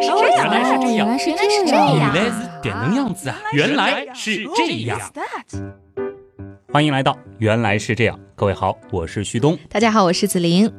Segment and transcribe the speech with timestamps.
[0.00, 3.36] 来是这样，原来是这样，原来是原来是这样，原来是点能样子啊！
[3.52, 4.98] 原来是这样。
[6.72, 9.58] 欢迎来到原来是这样，各位好，我是旭东。
[9.68, 10.72] 大家好，我是子琳。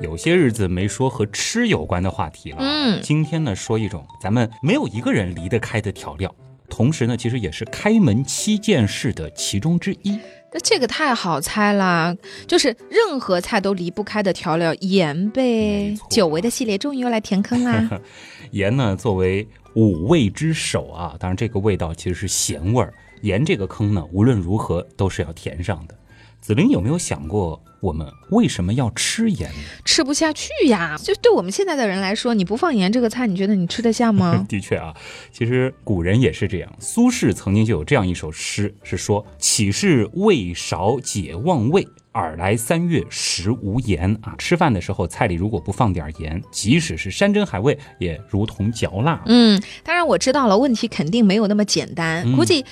[0.00, 6.34] 有些日子没说和吃有关的话题了，嗯今天呢说一种咱们没有一个人离得开的调料，
[6.70, 10.18] 同时呢其实也是开门七件事的其中之一。
[10.52, 12.16] 那这个太好猜啦，
[12.46, 15.94] 就是任何菜都离不开的调料，盐呗。
[16.08, 18.00] 久违的系列终于又来填坑啦。
[18.50, 25.94] 盐呢作为五味之首啊，当然这个味道其实是咸味儿，盐这个坑呢无论如何都是要填上的。
[26.40, 29.50] 子菱有没有想过，我们为什么要吃盐？
[29.84, 34.44] 吃不下去呀，就对我们现在的人来说，你不放盐这个菜，你觉得你吃得下吗？
[34.48, 34.94] 的确啊，
[35.32, 36.70] 其实古人也是这样。
[36.78, 49.22] 苏轼曾经就有这样一首诗，是说：“岂是味少解忘味，尔来三月食无盐。”啊，吃饭的时候菜里如果不放点盐，即使是山珍海味，也如同嚼蜡。
[49.26, 52.24] 嗯，当然我知道了，问题肯定没有那么简单。
[52.26, 52.64] 嗯估计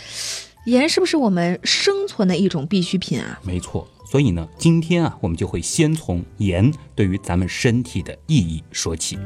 [0.66, 3.40] 盐是不是我们生存的一种必需品啊？
[3.42, 9.18] 没错，所以呢，今天啊，我们就会先从盐对于咱们身体的意义说起。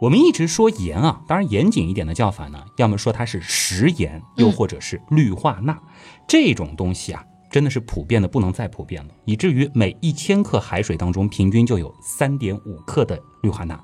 [0.00, 5.78] 我们一直说盐啊，当然严谨一点的叫法呢，要么说它是食盐，又或者是氯化钠。
[6.26, 13.78] 这种东西啊，真的是普遍的不能再普遍了，以至于每一千克海水当中平均就有三点五克的氯化钠。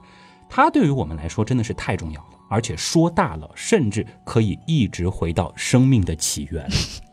[0.49, 6.69] 它对于我们来说真的是太重要了，而且说大了，甚至可以一直回到生命的起源。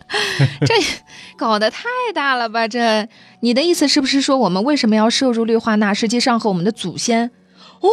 [0.66, 0.74] 这
[1.38, 2.68] 搞得太大了吧？
[2.68, 3.08] 这
[3.42, 7.32] 你的意思是不是说我们为什么要摄入氯化钠，实际上和我们的祖先
[7.82, 7.90] 哦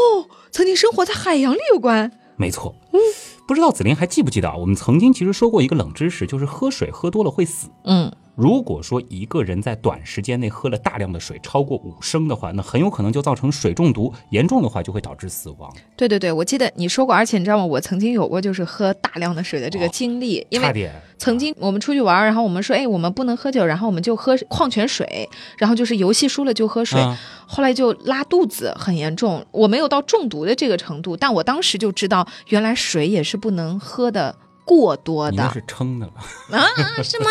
[0.51, 2.11] 曾经生活在海洋里有关？
[2.37, 2.99] 没错，嗯，
[3.47, 4.57] 不知道子琳还记不记得啊？
[4.57, 7.69] 我们曾经其实说过一个冷知识，就是喝水喝多了会死。
[7.85, 15.73] 嗯，如果说一个人在短时间内喝了大量的水，超过五升的话，那很有可能就造成水中毒，严重的话就会导致死亡。
[15.97, 17.65] 对对对，我记得你说过，而且你知道吗？
[17.65, 25.29] 我曾经有过就是喝大量的水的这个经历，因为曾经我们出去玩，然后我们说，哎，我们不能喝酒，然后我们就喝矿泉水，
[25.59, 27.17] 然后就是游戏输了就喝水，啊
[27.47, 29.45] 后来就拉肚子，很严重。
[29.53, 36.13] 我没有到中毒的这个程度，但我当时就知道，原来水也是不能喝的过多的你是撑的了。
[36.59, 36.67] 啊，
[37.03, 37.27] 是吗？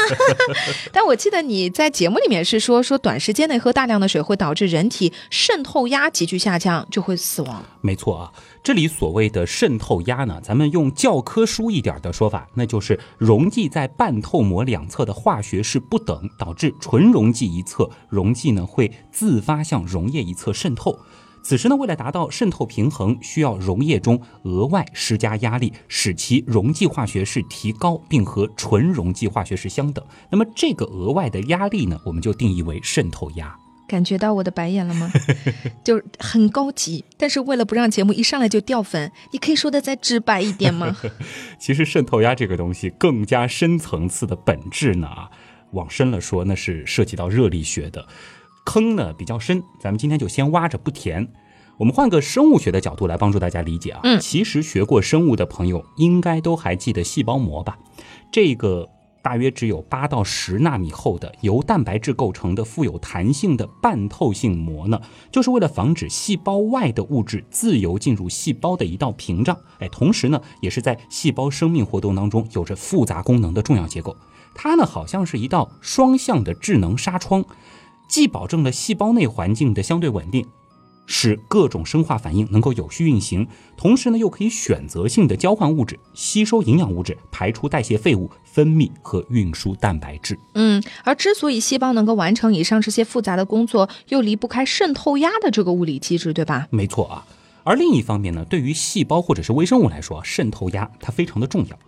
[0.93, 7.63] 但我记得你在节目里面是说，说短时间内喝大量的水会导致人体渗透压急剧下降，就会死亡。
[7.81, 8.31] 没错啊，
[8.63, 20.99] 这里所谓的渗透压呢，咱们用教科书一点的说法，那就是溶剂在半透膜两侧的化学式不等，导致纯溶剂一侧溶剂呢会自发向溶液一侧渗透。
[21.43, 30.03] 此时呢，为了达到渗透平衡，需要溶液中额外施加压力，使其溶剂化学式提高，并和纯溶剂化学式相等。
[30.31, 33.53] 那么这个额外的压力呢，我们就定义为渗透压。
[33.85, 35.11] 感觉到我的白眼了吗？
[35.83, 40.95] 就是很高级，但是为了不让节目一上来就掉粉，你可以说的再直白一点吗？
[41.59, 45.29] 其实渗透压这个东西更加深层次的本质呢，啊，
[45.73, 48.07] 往深了说，那是涉及到热力学的。
[48.65, 51.31] 坑呢比较深，咱们今天就先挖着不填。
[51.77, 54.01] 我们换个生物学的角度来帮助大家理解啊。
[54.03, 57.77] 嗯其实学过生物的朋友应该都还记得细胞膜吧？
[58.31, 58.87] 这个
[59.23, 69.57] 大约只有八到十纳米厚的由蛋白质构成的富有弹性的半透性膜呢，就是为了防止细胞外的物质自由进入细胞的一道屏障。
[69.79, 74.15] 哎，同时呢，也是在细胞生命活动当中有着复杂功能的重要结构。
[74.53, 77.43] 它呢，好像是一道双向的智能纱窗，
[78.13, 80.45] 既保证了细胞内环境的相对稳定，
[81.07, 90.37] 使各种生化反应能够有序运行，同时呢，又可以选择性的交换物质、吸收营养物质、排出代谢废物、分泌和运输蛋白质。
[90.53, 96.67] 嗯，而之所以细胞能够完成以上这些复杂的工作，又离不开渗透压的这个物理机制，对吧？
[96.69, 97.25] 没错啊。
[97.63, 101.79] 而另一方面呢，对于细胞或者是微生物来说，渗透压它非常的重要。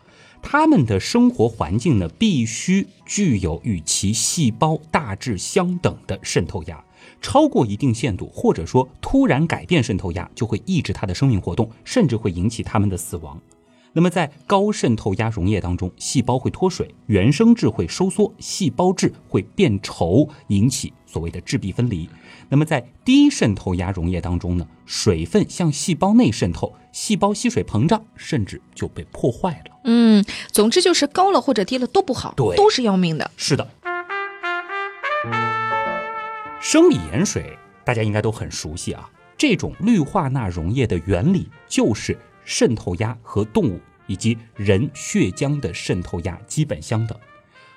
[0.48, 6.86] 它们的生活环境呢，必须具有与其细胞大致相等的渗透压。
[7.20, 13.42] 超过一定限度，或者说突然改变渗透压，就会抑制它的生命活动，甚至会引起它们的死亡。
[13.98, 22.10] 那么在高渗透压溶液当中，细胞会脱水，原生质会收缩，细胞质会变稠，引起所谓的质壁分离。
[22.50, 29.80] 那么在低渗透压溶液当中呢，水分向细胞内渗透，细胞吸水膨胀，甚至就被破坏了。
[29.86, 33.32] 嗯，总之就是高了或者低了都不好，对都是要命的。
[33.38, 33.66] 是的，
[36.60, 39.10] 生理盐水大家应该都很熟悉啊。
[39.38, 47.18] 这种氯化钠溶液的原理就是渗透压和动物以及人血浆的渗透压基本相等。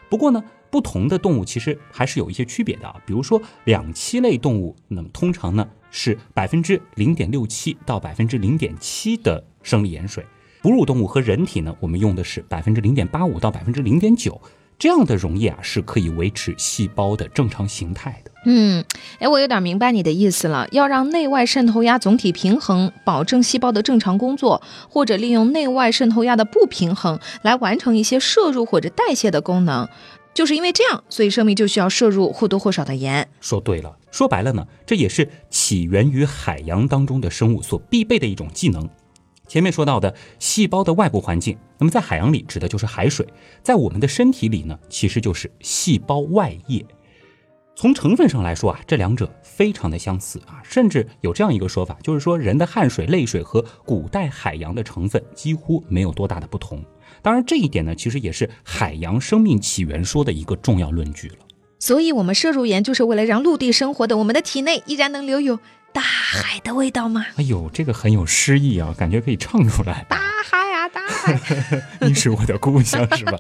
[0.09, 3.03] 不过呢，不同的动物其实还是有一些区别的啊。
[3.05, 10.23] 比如说两栖类动物，那么通常呢是百分之零点六七到百分之零点七的生理盐水；
[10.63, 14.41] 哺乳动物和人体呢，我们用的是百分之零点八五到百分之零点九。
[14.79, 18.31] 这样的溶液啊，是可以维持细胞的正常形态的。
[18.47, 18.85] 嗯，
[19.19, 20.69] 哎，我有点明白你的意思了。
[20.71, 29.89] 要让内外渗透压总体平衡，保证细胞的正常工作，或者利用内外渗透压的不平衡来完成一些摄入或者代谢的功能。
[30.33, 33.29] 就是因为这样，所以生命就需要摄入或多或少的盐。
[33.41, 38.89] 说对了，说白了呢，这也是起源于海洋当中的生物所必备的一种技能。
[39.49, 43.27] 前面说到的细胞的外部环境，那么在海洋里指的就是海水，
[43.63, 46.85] 在我们的身体里呢，其实就是细胞外液。
[47.75, 56.85] 从成分上来说啊，这两者非常的相似啊，甚至有这样一个说法，就是说人的汗水、泪水和古代海洋的成分几乎没有多大的不同。
[57.23, 61.37] 当然，这一点呢，其实也是海洋生命起源说的一个重要论据了。
[61.79, 65.61] 所以，我们摄入盐就是为了让陆地生活的我们的体内依然能留有。
[65.93, 67.27] 大海的味道吗？
[67.37, 70.05] 哎呦，这个很有诗意啊，感觉可以唱出来。
[70.09, 73.39] 大海啊，大海， 你是我的故乡，是吧？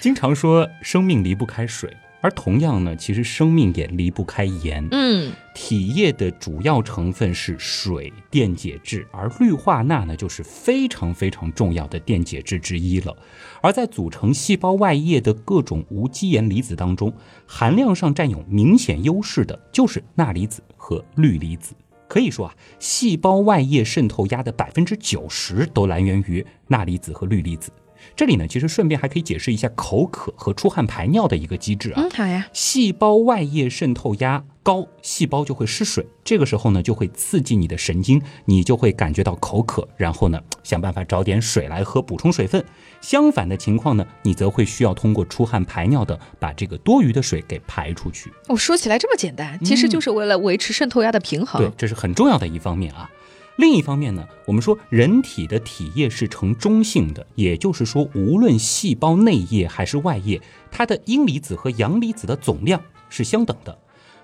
[0.00, 4.86] 经常说生命离不开水，而同样呢，其实生命也离不开盐。
[4.90, 13.16] 嗯，体液的主要成分是水电解质，而氯化钠呢，就是非常非常重要的电解质之一了。
[13.62, 17.12] 而在组成细胞外液的各种无机盐离子当中，
[17.46, 21.72] 含量上占有明显优势的就是钠离子和氯离子。
[22.08, 27.70] 可以说啊，细胞外液渗透压的百分之九十都来源于钠离子和氯离子。
[28.16, 32.02] 这里呢，其实顺便还可以解释一下口渴和出汗排尿的一个机制啊。
[32.02, 32.46] 嗯，好呀。
[32.52, 42.64] 细胞外液渗透压高，细胞就会失水，这个时候呢，就会刺激你的神经，你就会感觉到口渴，然后呢，想办法找点水来喝，补充水分。
[43.00, 48.32] 相反的情况呢，你则会需要通过出汗排尿的把这个多余的水给排出去。
[48.46, 51.60] 哦，说起来这么简单，其实就是为了维持渗透压的平衡。
[51.60, 53.10] 对，这是很重要的一方面啊。
[53.56, 60.40] 另一方面呢，我们说人体的体液是呈中性的，也就是说，无论细胞内液还是外液，
[60.70, 63.78] 它的阴离子和阳离子的总量是相等的。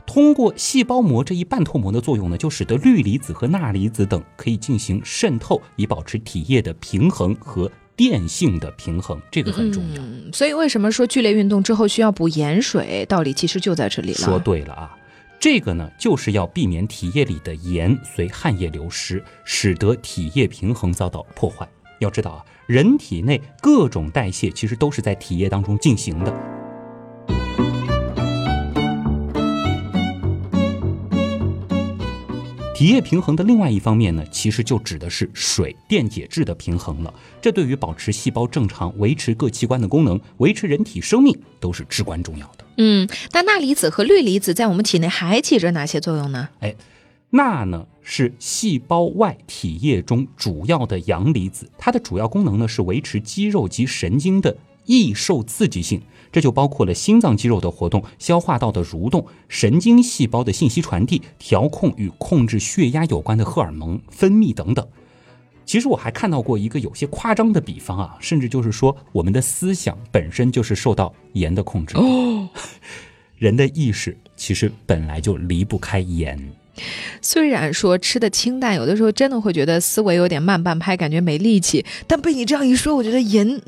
[0.05, 10.03] 通过细胞膜这一半透膜的作用呢，就使得氯离子和钠离子等可以进行渗透，以保持体液的平衡和电性的平衡，这个很重要。
[10.33, 13.07] 所以，为什么说剧烈运动之后需要补盐水？
[13.07, 14.19] 道理其实就在这里了。
[14.19, 14.97] 说对了啊。
[15.41, 21.67] 这个呢，就是要避免体液里的盐随汗液流失，使得体液平衡遭到破坏。
[21.99, 26.60] 要知道啊，人体内各种代谢其实都是在体液当中进行的。
[32.81, 37.13] 体液平衡的另外一方面呢，其实就指的是水电解质的平衡了。
[37.39, 42.65] 这对于保持细胞正常、维持各器官的功能、维持人体生命都是至关重要的。
[42.79, 46.49] 嗯，那钠离子和氯离子在我们体内还起着哪些作用呢？
[46.61, 46.75] 哎，
[47.29, 54.57] 钠呢是细胞外体液中主要的阳离子，它的主要功能呢是维持肌肉及神经的
[54.87, 56.01] 易受刺激性。
[56.33, 64.87] 这就包括了心脏肌肉的活动、消化道的蠕动、神经细胞的信息传递、调控与控制血压有关的荷尔蒙分泌等等。
[65.67, 71.97] 其实我还看到过一个有些夸张的比方啊，甚至就是说我们的思想本身就是受到盐的控制。
[71.97, 72.49] 哦，
[73.39, 76.53] 人的意识其实本来就离不开盐。
[77.21, 81.85] 虽然说吃的清淡，有的时候真的会觉得思维有点慢半拍，感觉没力气。
[82.07, 83.47] 但被你这样一说，我觉得盐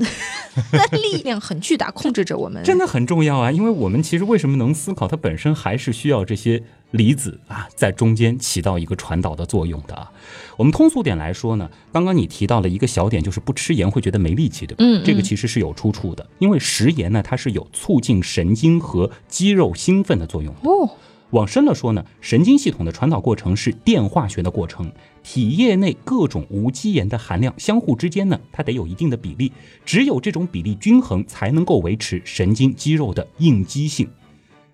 [0.72, 3.50] 的力量很巨大，控制着我们，真的很重要啊！
[3.50, 10.10] 因为我们其实为什么能思考，它本身还是需要这些离子啊，在中间起到一个传导的作用的啊。
[10.56, 14.84] 我们通俗点来说呢，刚刚你提到了一个小点，就是不吃盐会觉得没力气，对吧？
[14.84, 20.90] 嗯，这个其实是有出处的，因为食盐呢，它是有促进神经和肌肉兴奋的作用哦。
[21.32, 29.50] 往深了说呢，神经系统的传导过程是电化学的过程，体液内各种无机盐的含量相互之间呢，它得有一定的比例，
[29.84, 34.06] 只有这种比例均衡，才能够维持神经肌肉的应激性。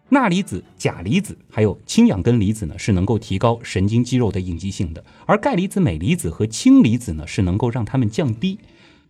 [0.09, 8.59] 钠离子、钾离子还有氢氧根离子呢，是能够提高神经肌肉的应激性的，而钙离子、镁离子和氢离子呢，是能够让它们降低。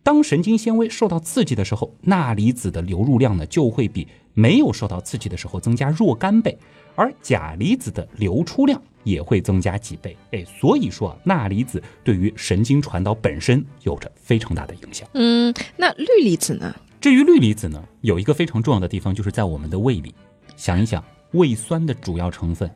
[0.03, 4.07] 当神经纤维受到刺激的时候，钠离子的流入量呢，就会比
[4.39, 6.57] 没有受到刺激的时候增加若干倍。
[6.95, 15.07] 而钾离子的流出量也会增加几倍，哎，所以说啊，钠离子对于神经传导本身有着非常大的影响。
[15.13, 16.75] 嗯，那氯离子呢？
[16.99, 20.13] 至于氯离子呢，有一个非常重要的地方，就是在我们的胃里。
[20.57, 22.69] 想一想，胃酸的主要成分，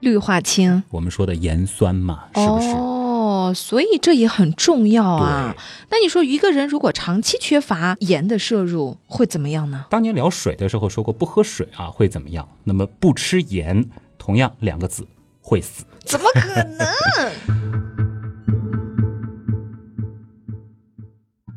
[0.00, 2.68] 氯化氢，我们说的盐酸嘛，是不是？
[2.76, 2.99] 哦，
[3.40, 5.56] 哦，所以这也很重要啊。
[5.90, 9.86] 那你说一个人如果长期缺乏盐的摄入，会怎么样呢？
[9.88, 12.48] 当年聊水的时候说过，不喝水啊会怎么样？
[12.64, 15.06] 那么不吃盐，同样两个字，
[15.40, 15.84] 会死。
[16.04, 17.99] 怎么可能？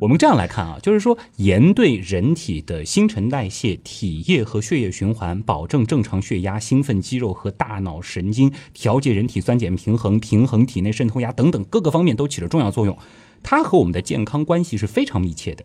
[0.03, 12.97] 我们这样来看啊，就是说盐对人体的新陈代谢、体液和血液循环，保证正常血压、兴奋肌肉和大脑神经，调节人体酸碱平衡、平衡体内渗透压等等各个方面都起着重要作用。
[13.41, 15.63] 它和我们的健康关系是非常密切的。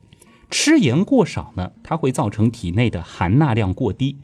[0.53, 4.19] 吃盐过少呢，它会造成体内的含钠量过低，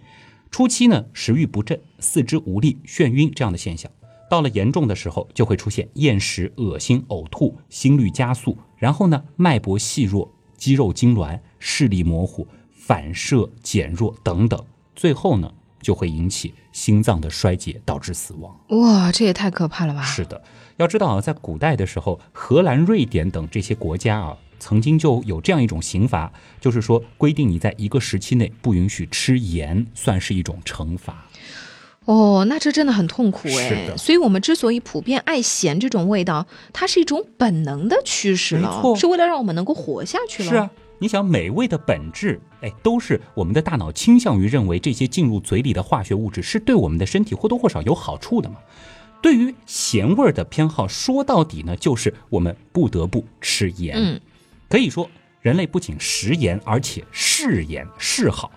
[0.48, 3.90] 初期呢食欲不振、四肢无力、眩晕这样的现象。
[4.34, 14.60] 到了严重的时候，就会出现厌食、恶心、呕吐、心率加速，然后呢，脉搏细弱、肌肉痉挛、视力模糊、反射减弱等等，
[14.96, 15.48] 最后呢，
[15.80, 18.58] 就会引起心脏的衰竭，导致死亡。
[18.70, 20.02] 哇，这也太可怕了吧！
[20.02, 20.42] 是的，
[20.78, 31.24] 要知道啊，在古代的时候，荷兰、瑞典等这些国家啊，曾经就有这样一种刑罚，就是说规定你在一个时期内不允许吃盐，算是一种惩罚。
[32.04, 33.96] 哦，那这真的很痛苦哎。
[33.96, 40.50] 所以，我们之所以普遍爱咸这种味道，它是一种本能的趋势了，是为了让我们能够活下去了。
[40.50, 48.56] 是啊，你想，美味的本质，哎，都是我们的大脑倾向于认为这些进入嘴里的化学物质是对我们的身体或多或少有好处的嘛。
[49.22, 53.96] 对于咸味的偏好，说到底呢，就是我们不得不吃盐。
[53.96, 54.20] 嗯，
[54.68, 55.08] 可以说，
[55.40, 58.52] 人类不仅食盐，而且嗜盐嗜好。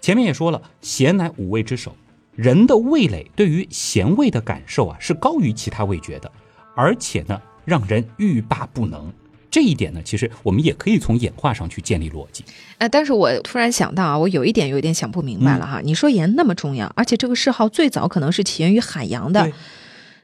[0.00, 1.96] 前面也说了，咸乃五味之首。
[2.36, 6.30] 人的味蕾对于咸味的感受啊，是高于其他味觉的，
[6.74, 9.12] 而且呢，让人欲罢不能。
[9.50, 12.44] 这一点呢，其实我们也可以从演化上去建立逻辑。
[12.76, 15.80] 呃，但是我突然想到啊，我有一点有点想不明白了哈。
[15.82, 19.50] 你说盐那么重要，而且这个嗜好最早可能是起源于海洋的，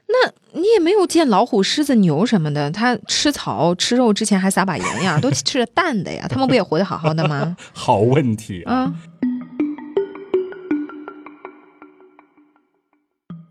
[0.05, 7.57] 那你也没有见老虎、狮子、牛什么的，它吃草吃肉之前还撒把盐呀， 都吃着淡的呀，它们不也活得好好的吗？
[7.73, 8.93] 好问题啊。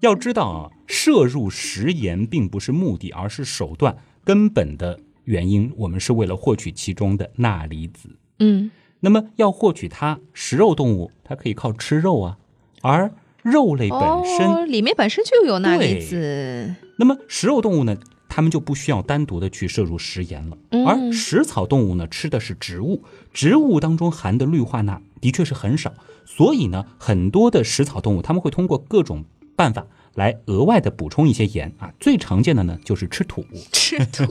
[0.03, 3.97] 要知道啊，摄入食盐并不是目的，而是手段。
[4.25, 8.09] 根本的原因，我们是为了获取其中的钠离子。
[8.41, 12.39] 嗯，那么要获取它，食肉动物它可以靠吃肉啊，
[12.81, 16.75] 而肉类本身里面本身就有钠离子。
[16.97, 17.97] 那么食肉动物呢，
[18.29, 20.59] 它们就不需要单独的去摄入食盐了。
[20.85, 25.95] 而食草动物呢，吃的是植物，植物当中含的氯化钠的确是很少，
[26.27, 29.25] 所以呢，很多的食草动物它们会通过各种。
[29.57, 33.45] 办法来额外的补充一些盐啊，最常见的呢就是吃土。
[33.73, 34.27] 吃土，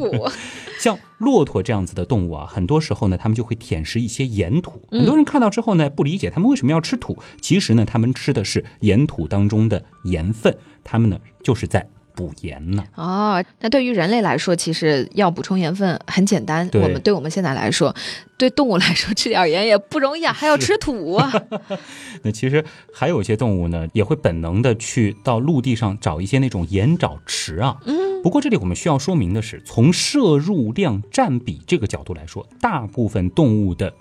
[0.80, 4.82] 像骆驼这样子的动物啊，很多时候呢，他们就会舔食一些盐土。
[4.90, 11.88] 很多人看到之后呢，不理解他们为什么要吃土，其实呢，他们吃的是盐土当中的盐分，他们呢就是在。
[12.16, 12.84] 补盐呢？
[12.96, 16.70] 哦，那对于人类来说，其实要补充盐分很简单。
[16.74, 17.96] 我们对我们现在来说，
[18.38, 21.32] 对动物来说，吃点盐也不容易啊，还要吃土啊。
[22.24, 22.64] 那其实
[22.94, 27.78] 还有一些动物呢，也会本能的去到陆地上找一些那种盐沼池啊。
[27.86, 28.22] 嗯。
[28.22, 33.92] 不过这里我们需要说明的是，从摄入量占比这个角度来说，大部分动物的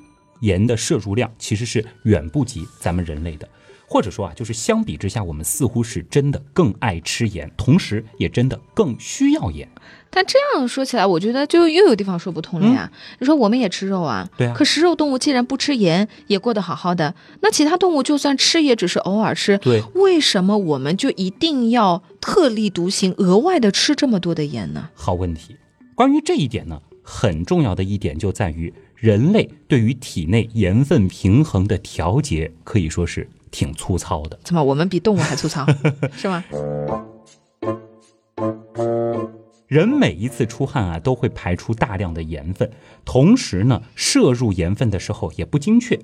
[0.40, 3.49] 盐的摄入量其实是远不及咱们人类的。
[3.92, 9.68] 或者说啊，就是相比之下，我们似乎是真的更爱吃盐，同时也真的更需要盐。
[10.11, 12.88] 但这样说起来，我觉得就又有地方说不通了呀。
[13.18, 14.54] 你说我们也吃肉啊，对啊。
[14.54, 19.59] 可食肉动物既然不吃盐，也过得好好的，那其他动物就算吃，也只是偶尔吃。
[19.59, 24.88] 对，为什么我们就一定要特立独行，额外的吃这么多的盐呢？
[24.94, 25.56] 好问题。
[25.97, 33.28] 关于这一点呢，很重要的一点就在于人类对于体内盐分平衡的调节，可以说是。
[33.50, 35.66] 挺粗糙的，怎么我们比动物还粗糙，
[36.16, 36.45] 是吗？
[39.66, 42.69] 人每一次出汗啊，都会排出大量的盐分，
[43.04, 45.99] 同时呢，摄入盐分的时候也不精确。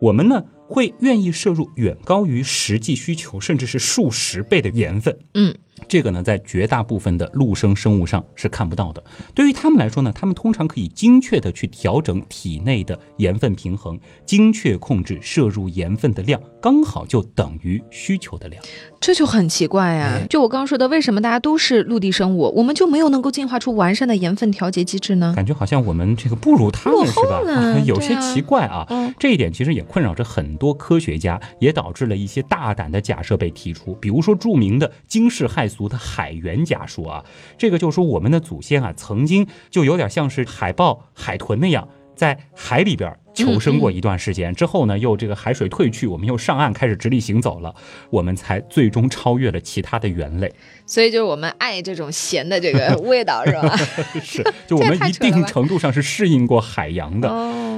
[0.00, 5.18] 我们呢，会愿意摄入远高于实际需求，甚至是数十倍的盐分。
[5.34, 5.54] 嗯。
[5.88, 9.02] 这个呢，在绝大部分的陆生生物上是看不到的。
[9.34, 18.62] 对于他们来说呢，他们通常可以精确的去调整体内的盐分平衡，精确控制摄入盐分的量，刚好就等于需求的量。
[19.00, 20.20] 这就很奇怪呀！
[20.28, 25.32] 就我刚刚说的，为什么大家都是陆地生物，我们就没有能够进化出完善的盐分调节机制呢？
[25.34, 27.40] 感觉好像我们这个不如他们是吧？
[27.86, 28.86] 有些奇怪啊。
[29.18, 35.69] 这一点其实也困扰着很多科学家，也导致了一些大胆的假设被提出，比如说著名的惊世骇。
[35.70, 37.24] 族的海猿假说啊，
[37.56, 47.74] 这个就说我们的祖先啊，曾经就有点像是海豹、海豚那样，在海里边求生过一段时间，之后呢，又这个海水退去，我们又上岸开始直立行走了，
[48.10, 50.52] 我们才最终超越了其他的猿类。
[50.84, 53.76] 所以就是我们爱这种咸的这个味道，是吧？
[54.20, 57.28] 是，就我们一定程度上是适应过海洋的。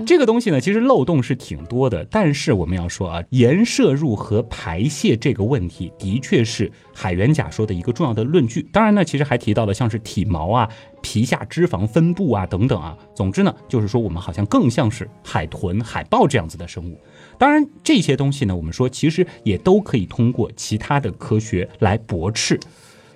[0.05, 8.63] 这个东西呢，其实漏洞是挺多的，但是我们要说啊，盐摄入和排泄这个问题，的确是海员假说的一个重要的论据。
[8.73, 10.69] 当然呢，其实还提到了像是体毛啊、
[11.01, 12.97] 皮下脂肪分布啊等等啊。
[13.15, 16.99] 总之呢，就是说我们好像更像是海豚、海豹这样子的生物。
[17.39, 22.59] 当然，这些东西呢，我们说其实也都可以通过其他的科学来驳斥。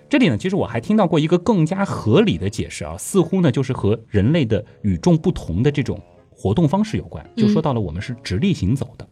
[0.08, 6.00] 这里呢，其实我还听到过一个更加合理的解释啊，似乎呢就是和人类的与众不同的这种。
[6.46, 9.08] 活动方式有关，就说到了我们是直立行走的。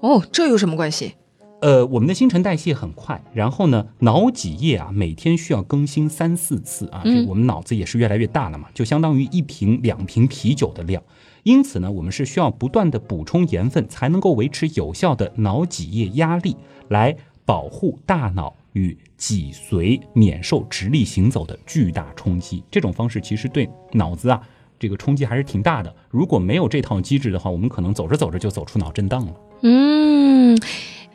[0.00, 1.14] 哦，这有什么关系？
[1.62, 11.02] 呃，我们的新陈代谢很快，然后呢，脑脊液啊每天需要更新三四次啊，这我们脑子也是越来越大了嘛，就相当于一瓶两瓶啤酒的量。
[11.42, 16.54] 因此呢，我们是需要不断的补充盐分，才能够维持有效的脑脊液压力，
[16.88, 22.62] 来保护大脑与脊髓免受直立行走的巨大冲击。
[22.70, 24.38] 这种方式其实对脑子啊。
[24.84, 25.90] 这个冲击还是挺大的。
[26.10, 29.32] 如果没有这套机制的话，我们可能走着走着就走出脑震荡了。
[29.62, 30.54] 嗯。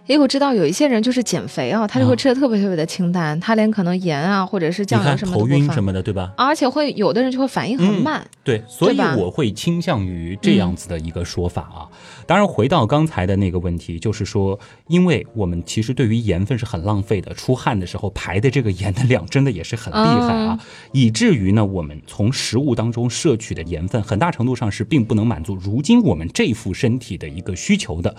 [0.10, 6.34] 哎，我知道有一些人就是减肥啊，他就会吃的特别特别的清淡，他连可能盐啊或者是酱油什么头晕什么的，对吧？
[6.36, 8.26] 而且会有的人就会反应很慢。
[8.44, 11.86] 对，所以我会倾向于这样子的一个说法啊。
[12.26, 20.60] 当然，回到刚才的那个问题，就是说，因为我们其实对于盐分是很浪费的，出汗的时候排的这个盐的量真的也是很厉害啊，
[20.92, 28.16] 以至于呢，我们从食物当中摄取的盐分，很大程度上是并不能满足如今我们这副身体的一个需求的。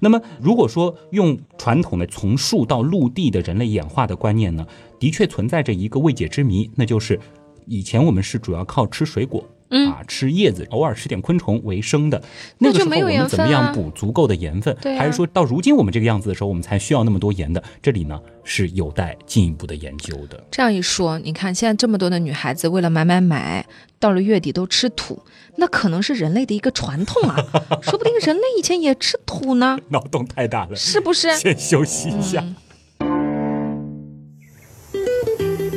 [0.00, 4.66] 那么，如果说用传统的从树到陆地的人类演化的观念呢，
[4.98, 7.18] 的确存在着一个未解之谜，那就是
[7.66, 9.44] 以前我们是主要靠吃水果。
[9.68, 12.22] 啊，吃叶子，偶尔吃点昆虫为生的，
[12.58, 14.76] 那个时候我们怎么样补足够的盐分？
[14.96, 17.62] 还是说到如今我们这个样子的时候，我们才需要那么多盐的？
[17.82, 20.42] 这里呢是有待进一步的研究的。
[20.50, 23.66] 这样一说，你看现在这么多的女孩子为了买买买，
[23.98, 25.22] 到了月底都吃土，
[25.56, 27.36] 那可能是人类的一个传统啊，
[27.82, 29.78] 说不定人类以前也吃土呢。
[29.90, 31.34] 脑洞太大了，是不是？
[31.36, 32.44] 先休息一下。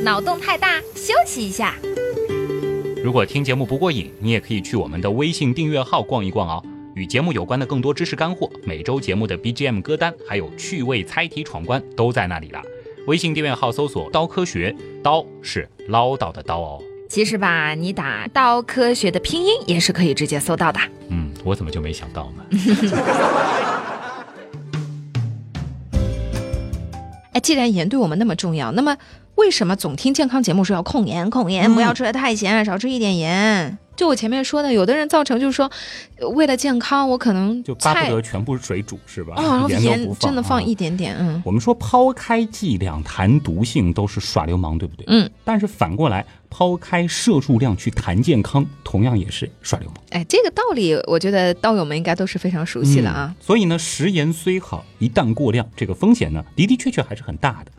[0.04, 1.74] 脑洞太大，休息一下。
[3.02, 6.62] 如果听节目不过瘾，你也可以去我们的微信订阅号逛一逛哦。
[6.94, 12.60] 与节目有关的更多知识干货，每周节目的 BGM 歌单，还有趣味猜题闯关，都在那里了。
[13.06, 16.82] 微信订阅号搜索“刀科学”，刀是唠叨的刀哦。
[17.08, 20.78] 其实吧，你打“刀科学”的拼音也是可以直接搜到的。
[21.08, 22.44] 嗯，我怎么就没想到呢？
[27.32, 28.94] 哎，既然盐对我们那么重要，那么。
[29.40, 33.78] 为什么总听健康节目说要控盐控盐，不要吃的太咸，少吃一点盐？
[33.96, 35.70] 就我前面说的，有的人造成就是说，
[36.34, 39.34] 为了健康，我可能就巴不得全部水煮，是吧？
[39.36, 41.16] 啊，盐真的放一点点。
[41.18, 45.04] 嗯，我们说抛开剂量谈毒性都是耍流氓，对不对？
[45.08, 45.30] 嗯。
[45.42, 49.96] 但是反过来抛开摄入量去谈健康，同样也是耍流氓。
[50.10, 53.34] 哎，这个道理我觉得道友们应该都是非常熟悉的啊。
[53.40, 57.72] 所以呢，食盐虽好，一旦过量，这个风险呢的的确确还是很大的。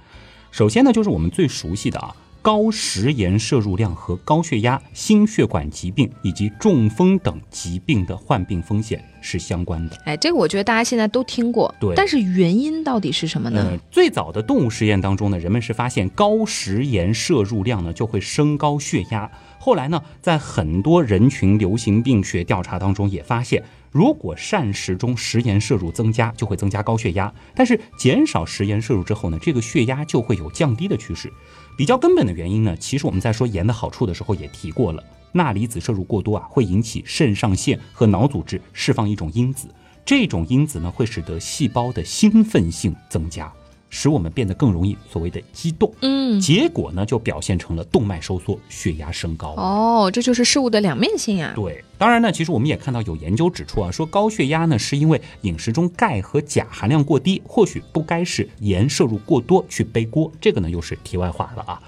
[0.52, 9.96] 首先呢，就是我们最熟悉的啊，高食盐摄入量和高血压、心血管疾病以及中风等疾病的患病风险是相关的。
[10.04, 11.96] 哎，这个我觉得大家现在都听过，对。
[11.96, 13.80] 但是原因到底是什么呢？
[13.90, 19.32] 最早的动物实验当中呢，人们是发现高食盐摄入量呢就会升高血压。
[19.58, 23.64] 后来呢，在很多人群流行病学调查当中也发现。
[23.92, 31.32] 如果膳食中食盐摄入增加，就会增加高血压；但是减少食盐摄入之后呢，这个血压就会有降低的趋势。
[31.78, 39.68] 比较根本的原因呢，其实我们在说盐的好处的时候也提过了，钠离子摄入过多啊，会引起肾上腺和脑组织释放一种因子，
[40.06, 43.52] 这种因子呢会使得细胞的兴奋性增加。
[43.92, 49.50] 使我们变得更容易所谓的激动，嗯，结果呢就表现成了动脉收缩、血压升高。
[49.50, 51.52] 哦，这就是事物的两面性呀。
[51.54, 60.32] 对，当然呢，其实我们也看到有研究指出啊，说高血压呢是因为饮食中钙和钾含量过低，或许不该是盐摄入过多去背锅。
[60.40, 61.82] 这个呢又是题外话了啊。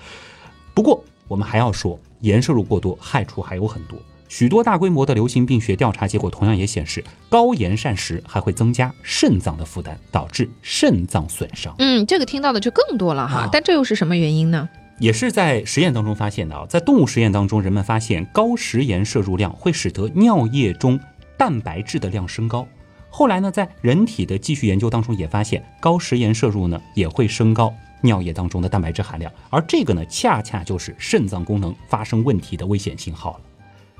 [0.74, 3.98] 不过我们还要说，盐摄入过多害处还有很多。
[4.36, 11.76] 许多大规模的流行病学调查结果同样也显示，高盐膳食还会增加肾脏的负担，导致肾脏损伤。
[11.78, 13.48] 嗯，这个听到的就更多了哈。
[13.52, 14.68] 但这又是什么原因呢？
[14.98, 21.00] 也是在实验当中发现的啊，在动物实验当中，人们发现高食盐摄入量会使得尿液中
[21.38, 22.68] 蛋白质的量升高。
[23.12, 33.40] 后来呢，在人体的继续研究当中也发现，高食盐摄入呢也会升高尿液当中的蛋白质含量，而这个呢，恰恰就是肾脏功能发生问题的危险信号了。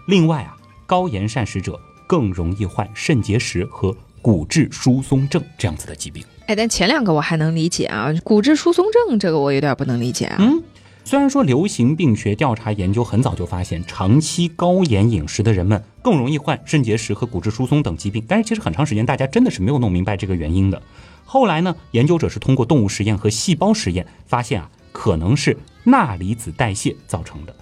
[0.06, 6.24] 另外啊，高盐膳食者更容易患肾结石和骨质疏松症这样子的疾病。
[6.48, 10.38] 哎，但前两个我还能理解啊，骨质疏松症这个我有点不能理解啊。
[10.40, 10.62] 嗯，
[11.06, 20.82] 虽然说流行病学调查研究很早就发现，长期高盐饮食的人们更容易患肾结石和骨质疏松等疾病，但是其实很长时间大家真的是没有弄明白这个原因的。
[21.26, 27.56] 后来呢，研究者是通过动物实验和细胞实验发现啊，可能是钠离子代谢造成的。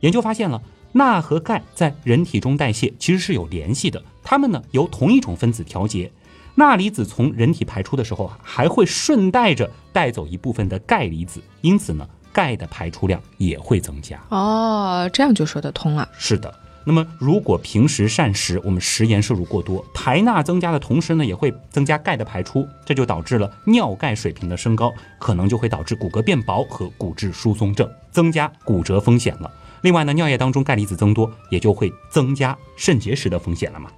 [0.00, 0.62] 研究发现了，
[0.98, 6.10] 钠和钙在人体中代谢其实是有联系的，它们呢由同一种分子调节。
[6.56, 14.20] 钠离子从人体排出的时候啊，还会顺带着带走一部分的钙离子，因此呢，钙的排出量也会增加。
[14.30, 16.08] 哦，这样就说得通了。
[16.18, 29.48] 是的，那么如果平时膳食我们食盐摄入过多，排钠增加的同时呢，也会增加钙的排出，这就导致了尿钙水平的升高，可能就会导致骨骼变薄和骨质疏松症，增加骨折风险了。
[29.82, 33.90] 另外呢，尿液当中钙离子增多，也就会增加肾结石的风险了嘛。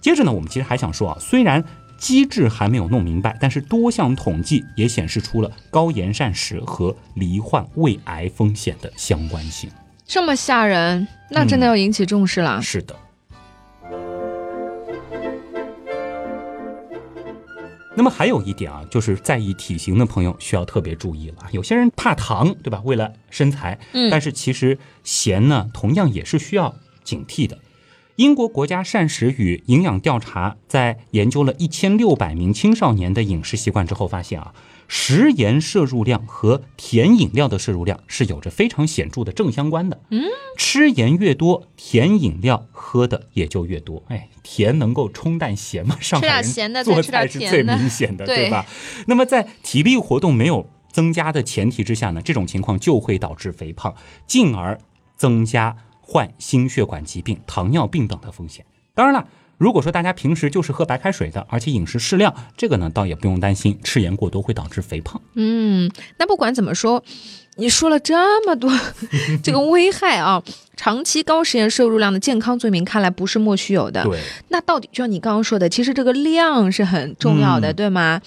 [0.00, 1.64] 接着呢，我们其实还想说啊，虽然
[1.96, 9.70] 机制还没有弄明白，但是多项统计也显示出了高盐膳食和罹患胃癌风险的相关性。
[10.06, 12.60] 这么吓人，那真的要引起重视了。
[12.60, 12.94] 是的。
[17.96, 21.36] 那么还有一点啊，就是在意体型的朋友需要特别注意了。
[21.52, 22.82] 有些人怕糖，对吧？
[22.84, 27.58] 为了身材，嗯但是其实咸呢，同样也是需要警惕的。
[28.16, 34.54] 英国国家膳食与营养调查在研究了一千六百名青少年的饮食习惯之后，发现啊，
[34.88, 40.00] 食盐摄入量和甜饮料的摄入量是有着非常显著的正相关的。
[40.10, 40.22] 嗯，
[40.56, 44.02] 吃盐越多，甜饮料喝的也就越多。
[44.08, 45.96] 哎，甜能够冲淡咸吗？
[46.00, 48.66] 上海人咸的做菜是最明显的，对对吧？
[49.06, 53.94] 那么在体力活动没有增加的前提之下呢，这种情况就会导致肥胖，
[54.26, 54.78] 进而
[55.16, 58.64] 增加患心血管疾病、糖尿病等的风险。
[58.94, 59.26] 当然了。
[59.58, 65.20] 如果说大家平时就是喝白开水的，而且饮食适量，这个呢倒也不用担心吃盐过多会导致肥胖。
[65.34, 67.02] 嗯，那不管怎么说，
[67.56, 68.70] 你说了这么多
[69.42, 70.42] 这个危害啊，
[70.76, 74.04] 长期高食盐摄入量的健康罪名看来不是莫须有的。
[74.04, 78.20] 对，那到底就像你刚刚说的，其实这个量是很重要的，嗯对吗？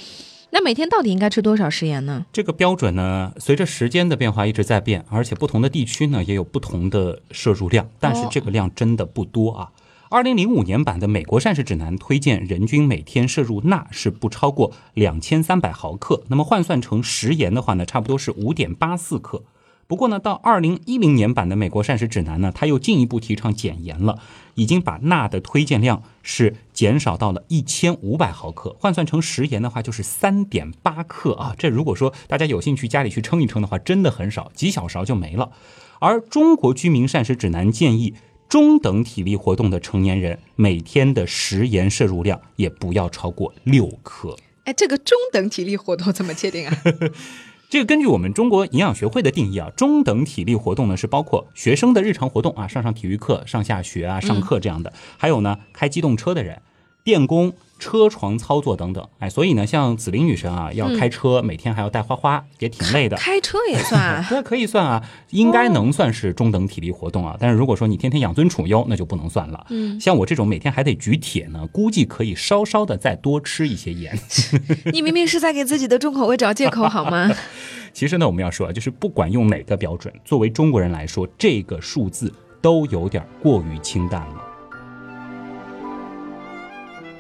[0.50, 2.26] 那每天到底应该吃多少食盐呢？
[2.32, 9.68] 这个标准呢，随着时间的变化一直在变，而且不同的地区呢也有不同的摄入量，但是这个量真的不多啊。
[10.10, 19.44] 二零零五年版的美国膳食指南推荐人均每天摄入钠是不超过两千三百毫克，那么换算成食盐的话呢，差不多是五点八四克。
[19.86, 24.20] 不过呢，到二零一零年版的美国膳食指南呢，它又进一步提倡减盐了，
[24.56, 31.54] 已经把钠的推荐量是减少到了一千五百毫克，换算成食盐的话就是三点八克啊。
[31.58, 35.52] 这如果说大家有兴趣家里去称一称的话，真的很少，几小勺就没了。
[36.00, 38.14] 而中国居民膳食指南建议，
[38.50, 44.38] 中等体力活动的成年人每天的食盐摄入量也不要超过六克。
[44.64, 46.78] 哎，这个中等体力活动怎么界定啊？
[47.70, 56.62] 这个根据我们中国营养学会的定义啊，中等体力活动呢是包括学生的日常活动啊，上上体育课、上下学啊、上课这样的，还有呢开机动车的人、
[57.04, 59.08] 电工、车床操作等等。
[59.20, 63.18] 哎，所以呢，像紫菱女神啊，要开车，每天还要带花花，也挺累的。
[63.18, 64.26] 开车也算啊？
[64.30, 67.36] 对可以算啊，应该能算是中等体力活动啊。
[67.40, 69.66] 但是如果说你天天养尊处优，那就不能算了。
[69.70, 74.18] 嗯，像我这种每天还得举铁呢，估计可以稍稍的再多吃一些盐。
[74.92, 77.30] 你明明是在给自己的重口味找借口好吗？
[77.94, 84.47] 其实呢，我们要说啊，就是不管用哪个标准，作为中国人来说，这个数字都有点过于清淡了。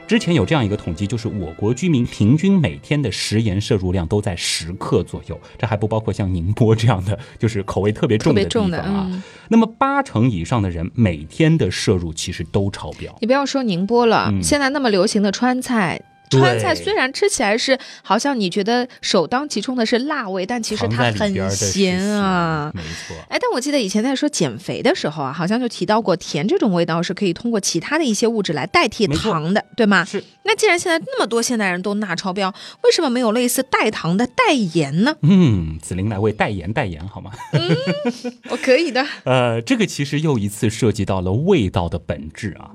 [0.07, 9.07] 之前有这样一个统计，就是我国居民平均每天的食盐摄入量都在十克左右，这还不包括像宁波这样的就是口味特别重的地特别重的，方啊。
[9.11, 13.13] 嗯，那么八成以上的人每天的摄入其实都超标。
[13.19, 16.01] 你不要说宁波了，嗯现在那么流行的川菜。
[16.29, 22.71] 对川菜虽然吃起来是好像你觉得首当其冲的是辣味，但其实它很咸啊。
[22.75, 23.15] 没错。
[23.29, 30.03] 哎，但我记得以前在说减肥的时候啊，好像就提到过甜这种味道是可以通过其他的一些物质来代替糖的，对吗？
[30.05, 35.15] 是，那既然现在那么多现代人都钠超标，为什么没有类似代糖的代盐呢？
[35.21, 37.31] 嗯，紫菱来为代言代言好吗？
[37.53, 37.75] 嗯
[38.49, 39.05] 我可以的。
[39.23, 42.71] 呃，这个其实又一次涉及到了味道的本质啊。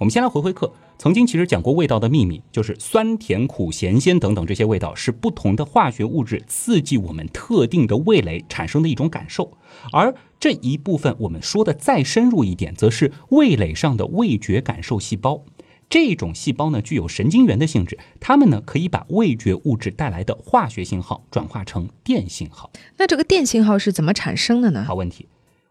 [0.00, 9.52] 我们先来回回课，曾经其实讲过味道的秘密，就是酸甜苦咸鲜等等这些味道是不同的化学物质刺激我们特定的味蕾产生的一种感受，
[9.92, 15.44] 而这一部分我们说的再深入一点，则是味蕾上的味觉感受细胞。
[15.90, 22.70] 这种细胞呢具有神经元的性质，它们呢可以把味觉物质带来的化学信号转化成电信号。
[22.96, 24.82] 那这个电信号是怎么产生的呢？
[24.82, 25.28] 好问题。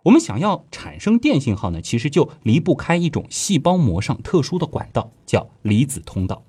[0.10, 6.42] 我们想要产生电信号呢，其实就离不开一种细胞膜上特殊的管道，叫离子通道。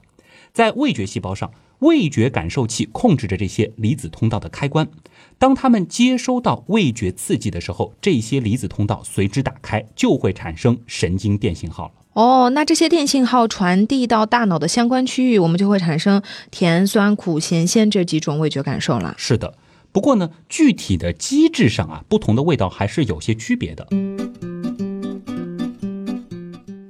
[0.54, 4.88] 在味觉细胞上，味觉感受器控制着这些离子通道的开关。
[5.36, 11.92] 当它们接收到味觉刺激的时候，这些离子通道随之打开，就会产生神经电信号了。
[12.14, 19.14] 哦，那这些电信号传递到大脑的相关区域，我们就会产生甜、酸、苦、咸、鲜这几种味觉感受了。
[19.18, 19.52] 是的，
[19.92, 23.86] 不过呢，具体的机制上啊，不同的味道还是有些区别的。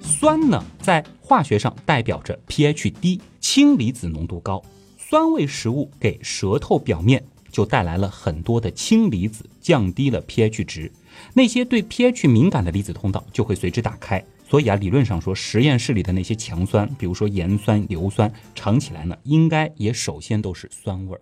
[0.03, 4.63] 酸呢，在化学上代表着 pH 低，氢离子浓度高。
[4.99, 10.93] 酸味食物给舌头表面就带来了很多的氢离子，降低了 pH 值。
[11.33, 14.23] 那些对 pH 敏感的离子通道就会随之打开。
[14.51, 21.21] 所以啊，理论上说，实验室里的那些强酸，比如说盐酸、硫酸，尝起来呢，应该也首先都是酸味儿。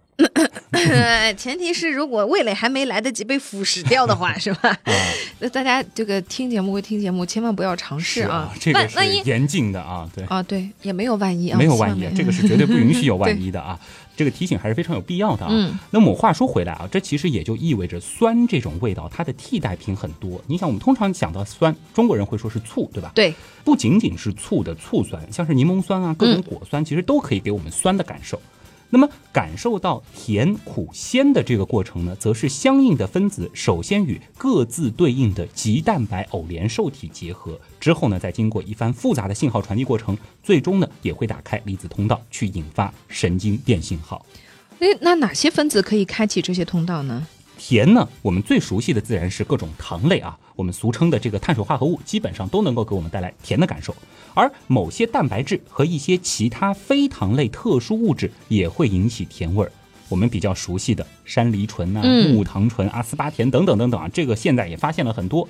[1.36, 4.74] 前提是如果味蕾还没来得及被腐蚀掉的话，是吧？
[5.40, 8.50] 那大家这个听节目归听节目，千万不要尝试啊！
[8.58, 10.08] 这个是严禁的啊！
[10.14, 13.78] 对啊，对，也没有万一啊，没有万一，这个是绝对不允许有万 一的啊！
[14.18, 15.48] 这个提醒还是非常有必要的啊。
[15.52, 20.40] 嗯，那么话说回来啊，这其实也就意味着酸这种味道，它的替代品很多。
[20.48, 23.12] 你想，我们通常讲到酸，中国人会说是醋，对吧？
[23.14, 23.32] 对，
[23.64, 28.40] 不仅仅是醋的醋酸，像是柠檬酸啊，各种果酸，其实都可以给我们酸的感受。
[28.90, 44.24] 那么感受到甜、苦、鲜的这个过程呢，则是相应的分子首先与各自对应的极蛋白偶联受体结合，之后呢，再经过一番复杂的信号传递过程，最终呢，也会打开离子通道，去引发神经电信号。
[44.78, 47.26] 诶，那哪些分子可以开启这些通道呢？
[47.58, 53.94] 甜呢，我们最熟悉的自然是各种糖类啊，我们俗称的这个碳水化合物，基本上都能够给我们带来甜的感受。
[54.32, 59.72] 而某些蛋白质和一些其他非糖类特殊物质也会引起甜味儿。
[60.08, 65.46] 我们比较熟悉的山梨醇啊、木糖醇、阿斯巴甜等等等等啊，这个现在也发现了很多。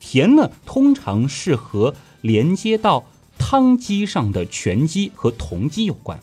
[0.00, 3.04] 甜呢，通常是和连接到
[3.38, 6.18] 汤基上的醛基和酮基有关。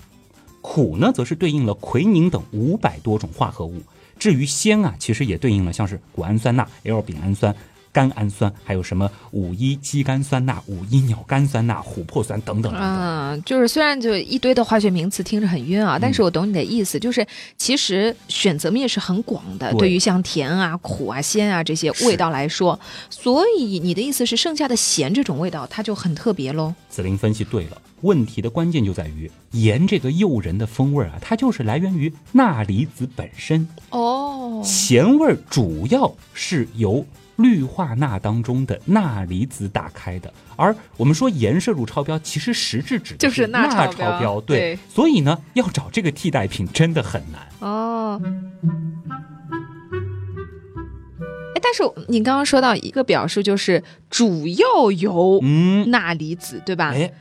[0.62, 3.82] 苦呢，则是对应了奎宁等五百多种化合物。
[4.22, 7.56] 至于鲜啊，其实也对应了像是谷氨酸钠、L 丙氨酸。
[7.94, 22.80] 甘氨酸，还有什么五一肌酐酸钠、五一鸟苷酸钠、琥珀酸等等嗯，就是虽然就一堆的化学名词听着很晕啊，但是我懂你的意思，就是其实选择面是很广的，对于像甜啊、苦啊、鲜啊这些味道来说，
[23.10, 26.74] 所以你的意思是剩下的咸这种味道它就很特别喽？
[26.90, 37.06] 紫林分析对了，问题的关键就在于盐这个诱人的风味啊，它就是来源于钠离子本身哦，咸味主要是由。
[37.38, 44.40] 氯化钠当中的钠离子打开的，而我们说盐摄入超标，其实实质指的就是钠超标。
[44.42, 48.22] 对，所以呢，要找这个替代品真的很难哦。
[51.56, 55.42] 哎，但是你刚刚说到一个表述，就是主要由
[55.88, 56.92] 钠离子，对吧？
[56.94, 57.12] 哎，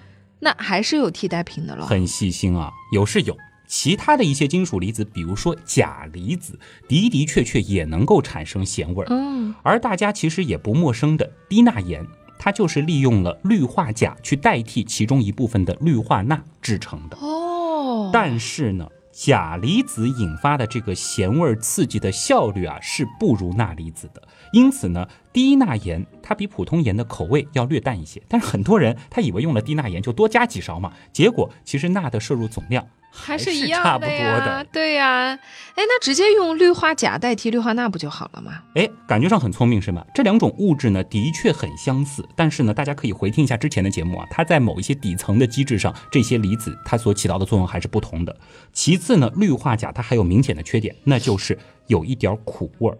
[0.40, 1.86] 那还是有替代品的了。
[1.86, 3.36] 很细心啊，有是有。
[3.66, 9.06] 其他的一些金属离子，比如说钾离子，的的确确也能够产生咸味儿。
[9.10, 12.04] 嗯，而大家其实也不陌生的低钠盐，
[12.36, 17.16] 它就是利用了氯化钾去代替其中一部分的氯化钠制成的。
[17.18, 24.20] 哦，但是呢，钾离子引发的这个咸味刺激的效率啊，是不如钠离子的。
[24.52, 28.20] 因此呢，低钠盐它比普通盐的口味要略淡一些。
[28.28, 32.86] 但是很多人他以为用了低钠盐就多加几勺嘛，结果其实钠的摄入总量。
[33.12, 35.38] 还是一样差不多的，对呀，哎，
[35.74, 38.62] 那直接用氯化钾代替氯化钠不就好了吗？
[38.76, 40.06] 哎，感觉上很聪明是吗？
[40.14, 48.36] 这两种物质呢，的确很相似，但是呢，大家可以回听一下之前的节目啊，它在某一些底层的机制上，这些离子它所起到的作用还是不同的。
[48.72, 51.58] 其次呢，氯化钾它还有明显的缺点，那就是
[51.88, 52.96] 有一点苦味儿，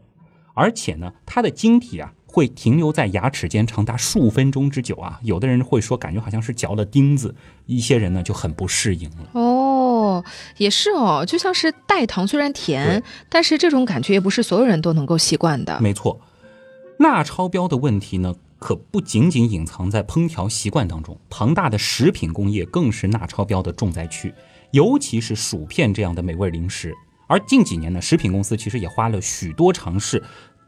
[0.54, 2.12] 而且呢，它的晶体啊。
[2.32, 5.18] 会停留在牙齿间长达数分钟之久啊！
[5.24, 7.34] 有的人会说感觉好像是嚼了钉子，
[7.66, 9.30] 一些人呢就很不适应了。
[9.32, 10.24] 哦，
[10.56, 15.80] 也是哦，就像是代糖，虽然甜，但是这种感觉也不是所有人都能够习惯的。
[15.80, 16.20] 没错，
[17.00, 24.32] 钠超标的问题呢，可不仅仅隐藏在烹调习惯当中，庞大的食品工业更是钠超标的重灾区，
[24.70, 26.94] 尤其是薯片这样的美味零食。
[27.30, 30.20] 而近几年呢，食品公司其实也花了许多尝试。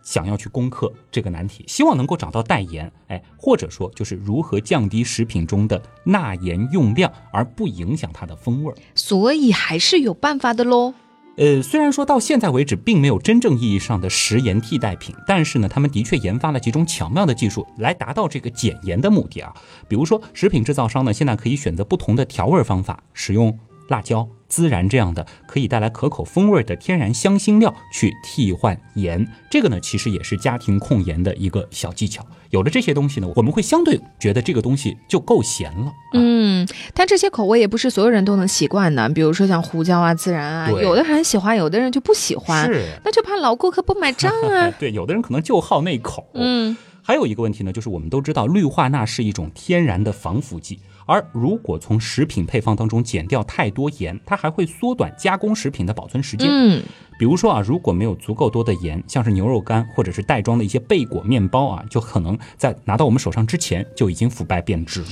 [0.05, 8.75] 想要去攻克这个难题，希望能够找到代盐，哎，或者说就是如何降低食品中的钠盐用量，而不影响它的风味。
[8.96, 10.92] 所以还是有办法的喽。
[11.37, 19.55] 呃，虽然说到现在为止并没有真正意义上的食盐替代品，但是呢，他们的确研发了几种巧妙的技术来达到这个减盐的目的啊。
[19.87, 23.57] 比如说，食品制造商呢现在可以选择不同的调味方法，使用
[23.88, 24.29] 辣椒。
[24.53, 29.27] 孜然这样的可以带来可口风味的天然香辛料去替换盐。
[29.51, 32.27] 这个呢，其实也是家庭控盐的一个小技巧。
[32.51, 35.91] 有了这些东西呢，我们会相对觉得这个东西就够咸了。
[36.12, 39.09] 嗯，但这些口味也不是所有人都能习惯的。
[39.09, 42.67] 比如说像胡椒啊、孜然啊，有的人喜欢，有的人就不喜欢。
[42.67, 44.71] 是，那就怕老顾客不买账啊。
[44.79, 46.29] 对，有的人可能就好那口。
[46.35, 56.49] 嗯，还有一个问题呢，就是我们都知道氯化钠是一种天然的防腐剂，而如果从食品配方当中减掉太多盐，它还会缩短加工食品的保存时间。
[56.51, 56.83] 嗯，
[57.19, 65.07] 比如说啊，如果没有足够多的盐，像是牛肉干或者是袋装的一些贝果面包啊，就可能在拿到我们手上之前就已经腐败变质了。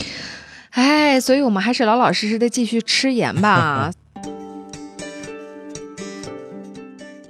[0.71, 3.91] 哎，所以我们还是老老实实的继续吃盐吧。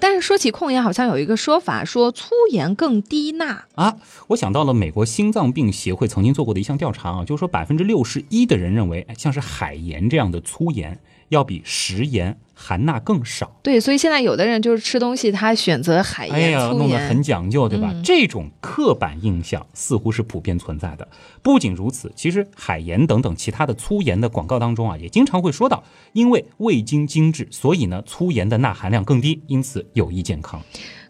[0.01, 3.67] 但是说起控盐，好像有一个说法说粗盐更低钠。
[3.75, 3.97] 啊，
[4.29, 13.57] 我想到了美国心脏病协会曾经做过的一项调查啊，就是说百分之六十一的人认为，像是海盐这样的粗盐要比食盐含钠更少。
[13.63, 16.99] 对，所以现在有的人就是吃东西，他选择海盐、哎呀，弄得。
[17.09, 17.91] 很讲究，对吧？
[17.95, 21.09] 嗯这种刻板印象似乎是普遍存在的。
[21.43, 30.61] 不仅如此，其实海盐等等其他的粗盐的广告当中啊，也经常会说到，因为味精精致，所以呢，粗盐的钠含量更低，因此有益健康。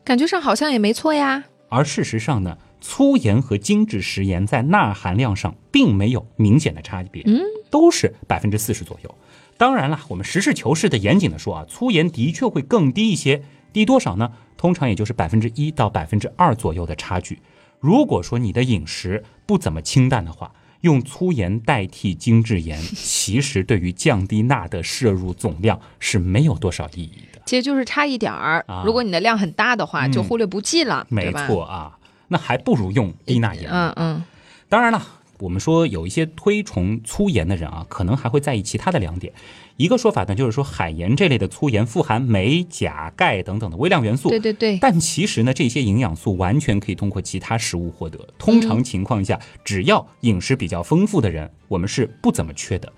[0.05, 1.45] 感觉上好像也没错呀。
[1.69, 9.15] 而事实上呢，粗盐和精致食盐在钠含量上并没有明显的差别，嗯，都是百分之四十左右。
[9.61, 13.43] 当然了，我们实事求是的、严谨的说啊，粗盐的确会更低一些，
[13.75, 14.33] 低多少呢？
[14.57, 17.43] 通常也就是百分之一到百分之二左右的差距。
[17.79, 27.43] 如果说你的饮食不怎么清淡的话，用粗盐代替精制盐，其实对于降低钠的摄入总量是没有多少意义的。
[27.45, 28.65] 其实就是差一点儿。
[28.67, 31.31] 啊如果你的量很大的话，嗯就忽略不计了，没？
[31.33, 33.71] 错啊，那还不如用低钠盐。
[33.71, 34.25] 嗯嗯，
[34.71, 35.07] 当然了，
[35.41, 39.33] 我们说有一些推崇粗盐的人啊，可能还会在意其他的两点。
[39.77, 44.29] 一个说法呢，就是说海盐这类的粗盐富含镁、钾、钙等等的微量元素。
[44.29, 44.79] 对对对。
[44.79, 48.19] 但其实呢，这些营养素完全可以通过其他食物获得。
[48.39, 52.93] 通常情况下，只要饮食比较丰富的人，我们是不怎么缺的。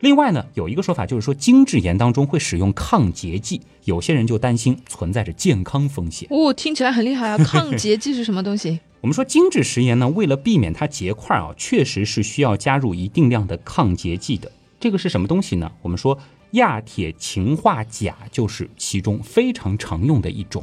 [0.00, 6.28] 另外呢，有一个说法就是说，精制盐当中会使用抗结剂，有些人就担心存在着健康风险。
[6.30, 7.38] 哦，听起来很厉害啊！
[7.44, 8.80] 抗结剂是什么东西？
[9.00, 14.50] 我们说精制食盐呢，为了避免它结块啊，确实是需要加入一定量的抗结剂的。
[14.78, 15.70] 这个是什么东西呢？
[15.80, 16.18] 我们说
[16.52, 20.62] 亚铁氰化钾就是其中非常常用的一种。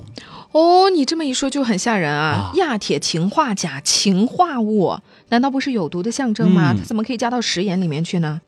[0.52, 2.52] 哦，你这么一说就很吓人啊！
[2.52, 6.74] 啊亚铁氰化钾，氰化物，难道不是有毒的象征吗？
[6.74, 8.42] 嗯它怎么可以加到食盐里面去呢？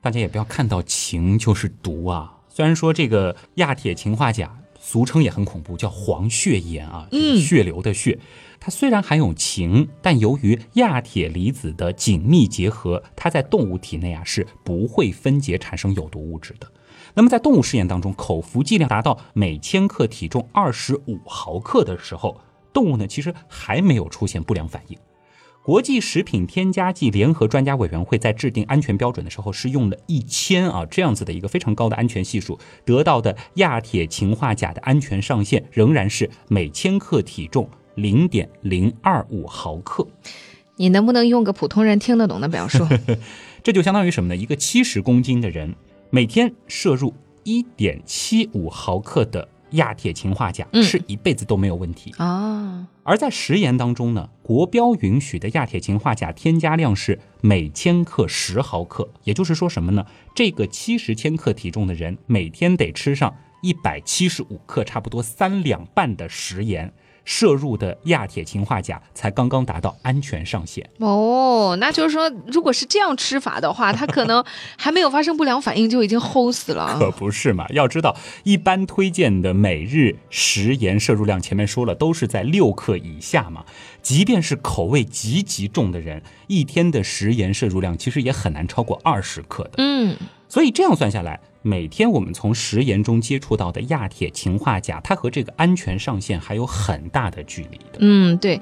[0.00, 2.32] 大家也不要看到氰就是毒啊。
[2.48, 8.18] 虽然说这个亚铁氰化钾俗称也很恐怖，叫黄血盐啊，这个嗯血流的血。
[8.58, 16.66] 它虽然含有氰，但由于亚铁离子的紧密结合，它在动物体内啊是不会分解产生有毒物质的。
[17.14, 22.40] 那么在动物试验当中，口服剂量达到每千克体重二十五毫克的时候，
[22.72, 24.98] 动物呢其实还没有出现不良反应。
[25.66, 40.06] 国际食品添加剂联合专家委员会在制定安全标准的时候，是用了一千啊这样子的一个非常高的安全系数，得到的亚铁氰化钾的安全上限仍然是每千克体重零点零二五毫克。
[40.78, 42.86] 你能不能用个普通人听得懂的表述？
[43.64, 44.36] 这就相当于什么呢？
[44.36, 45.74] 一个七十公斤的人
[46.10, 52.14] 每天摄入一点七五毫克的亚铁氰化钾，嗯是一辈子都没有问题。
[52.18, 60.06] 啊，而在食盐当中呢，国标允许的亚铁氰化钾添加量是每千克十毫克，也就是说什么呢？
[60.34, 66.92] 这个七十千克体重的人每天得吃上一百七十五克，差不多三两半的食盐，
[67.26, 70.88] 摄入的亚铁氰化钾才刚刚达到安全上限。
[71.00, 74.42] 哦，那就是说，如果是这样吃法的话，他可能
[74.78, 76.96] 还没有发生不良反应就已经齁死了。
[76.98, 77.66] 可不是嘛？
[77.74, 83.64] 要知道，一般推荐的每日食盐摄入量，前面说了都是在六克以下嘛。
[84.00, 89.72] 即便是口味极极重的人，一天的食盐摄入量其实也很难超过二十克的。
[89.78, 90.16] 嗯，
[90.48, 97.98] 所以这样算下来，每天我们从食盐中接触到的亚铁氰化钾，它和这个安全上限还有很大的距离的。
[97.98, 98.60] 嗯，对。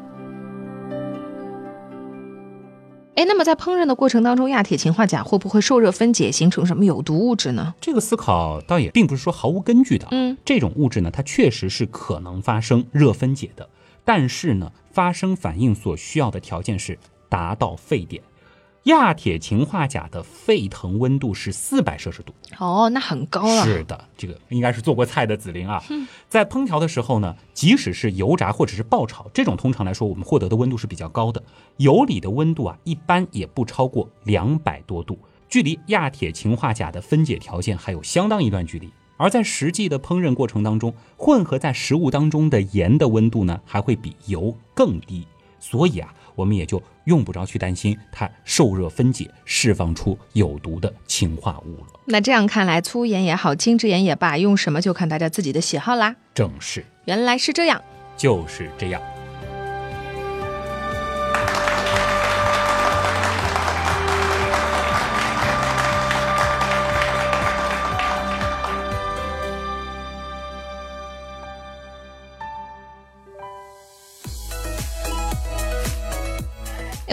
[3.14, 7.74] 哎，那么在烹饪的过程当中，亚铁氰化钾会不会受热分解形成什么有毒物质呢？
[7.78, 10.08] 这个思考倒也并不是说毫无根据的。
[10.10, 13.68] 嗯，这种物质呢，它确实是可能发生热分解的，
[14.02, 18.22] 但是呢，发生反应所需要的条件是达到沸点。
[18.84, 22.34] 亚铁氰化钾的沸腾温度是四百摄氏度。
[22.58, 23.64] 哦，那很高了。
[23.64, 25.82] 是的，这个应该是做过菜的紫菱啊。
[26.28, 31.42] 在烹调的时候呢，即使是油炸或者是爆炒，这种通常来说我们获得的温度是比较高的。
[31.78, 35.18] 油里的温度啊，一般也不超过两百多度。
[35.48, 38.90] 距离亚铁氰化钾的分解条件还有相当一段距离。
[39.16, 45.26] 而在实际的烹饪过程当中，混合在食物当中的盐的温度呢，还会比油更低。
[45.60, 52.00] 所以啊，我们也就用不着去担心它受热分解释放出有毒的氰化物了。
[52.06, 56.16] 那这样看来，粗盐也好，精制盐也罢，用什么就看大家自己的喜好啦。
[56.34, 57.82] 正是，原来是这样。
[58.16, 59.02] 就是这样。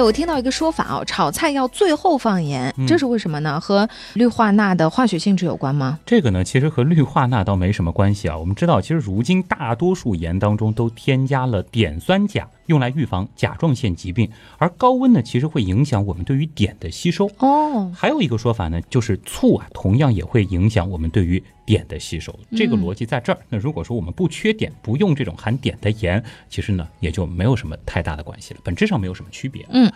[0.01, 3.59] 哎，我听到一个说法哦，炒菜要最后放盐，嗯这是为什么呢？
[3.59, 5.99] 和氯化钠的化学性质有关吗？
[6.07, 8.35] 这个呢，其实和氯化钠倒没什么关系啊。
[8.35, 14.27] 我们知道，其实如今大多数盐当中都添加了碘酸钾，用来预防甲状腺疾病。
[14.57, 17.29] 而高温呢，其实会影响我们对于碘的吸收。
[17.37, 22.33] 哦，还有一个说法呢，就是醋啊，同样也会影响我们对于碘的吸收。
[22.55, 23.39] 这个逻辑在这儿。
[23.49, 29.65] 那如果说我们不缺碘，不用这种含碘的盐，其实呢也就没有什么太大的关系了，本质上没有什么区别。
[29.69, 29.91] 嗯，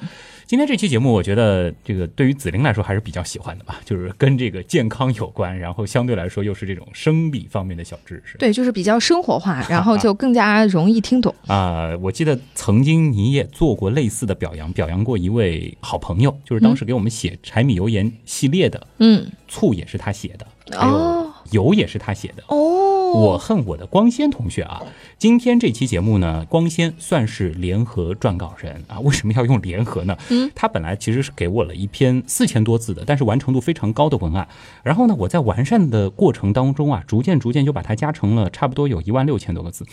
[0.47, 8.37] 今天这期节目，我觉得这个对于紫菱来说还是比较喜欢的吧，就是跟这个健康有关，然后相对来说又是这种生理方面的小知识。
[8.37, 11.33] 对，就是比较生活化，然后就更加容易听懂。
[11.47, 22.43] 啊、我记得曾经你也做过类似的表扬，表扬过一位好朋友，就是当时给我们写柴米油盐系列的，嗯，醋也是他写的，还有哦油也是他写的。
[22.49, 22.84] 哦，
[23.15, 24.81] 我恨我的光纤同学啊！
[25.17, 28.99] 今天这期节目呢，光纤算是联合撰稿人啊。
[28.99, 30.17] 为什么要用联合呢？
[30.29, 34.47] 嗯，他本来其实是给我了一篇四千多字的，但是完成度非常高的文案。
[34.83, 39.85] 然后呢，我在完善的过程当中啊，逐渐逐渐就把它加成了差不多有一万六千多个字，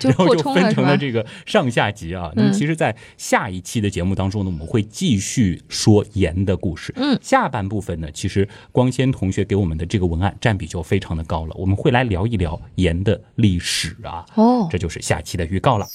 [0.00, 0.96] 然后就分成了？
[0.96, 2.30] 这个上下集啊。
[2.36, 6.92] 那么嗯其实，在下一期的节目当中呢，我们会继续说盐的故事。
[6.96, 14.24] 嗯，下半部分呢，其实光纤同学给我们的这个文案占比就非常的高了，我们会来聊一聊盐的历史啊。
[14.34, 15.86] 哦，这就是下期的预告了。